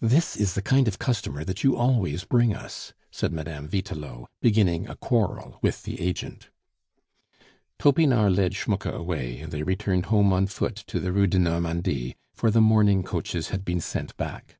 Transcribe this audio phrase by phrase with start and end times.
[0.00, 3.66] "This is the kind of customer that you always bring us," said Mme.
[3.68, 6.50] Vitelot, beginning a quarrel with the agent.
[7.78, 12.16] Topinard led Schmucke away, and they returned home on foot to the Rue de Normandie,
[12.34, 14.58] for the mourning coaches had been sent back.